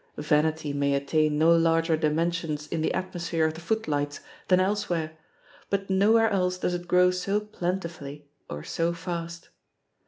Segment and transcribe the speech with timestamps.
[0.17, 5.11] Vanity may attain no larger dimen sions in the atmosphere of the footlights than elsewhere,
[5.69, 9.49] but nowhere else does it grow so plen tifully, or so fast.